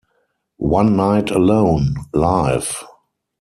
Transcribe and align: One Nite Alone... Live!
One 0.73 0.95
Nite 0.97 1.29
Alone... 1.29 1.93
Live! 2.11 2.83